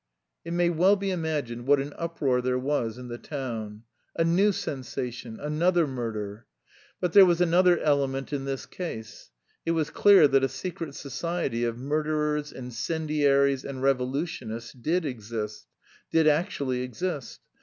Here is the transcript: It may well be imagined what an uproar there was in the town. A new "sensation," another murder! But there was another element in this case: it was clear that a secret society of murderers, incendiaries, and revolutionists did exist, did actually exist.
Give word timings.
It 0.43 0.49
may 0.53 0.71
well 0.71 0.95
be 0.95 1.11
imagined 1.11 1.67
what 1.67 1.79
an 1.79 1.93
uproar 1.95 2.41
there 2.41 2.57
was 2.57 2.97
in 2.97 3.07
the 3.07 3.19
town. 3.19 3.83
A 4.15 4.23
new 4.23 4.51
"sensation," 4.51 5.39
another 5.39 5.85
murder! 5.85 6.47
But 6.99 7.13
there 7.13 7.23
was 7.23 7.39
another 7.39 7.77
element 7.79 8.33
in 8.33 8.45
this 8.45 8.65
case: 8.65 9.29
it 9.63 9.73
was 9.73 9.91
clear 9.91 10.27
that 10.27 10.43
a 10.43 10.49
secret 10.49 10.95
society 10.95 11.63
of 11.65 11.77
murderers, 11.77 12.51
incendiaries, 12.51 13.63
and 13.63 13.83
revolutionists 13.83 14.73
did 14.73 15.05
exist, 15.05 15.67
did 16.09 16.25
actually 16.27 16.81
exist. 16.81 17.41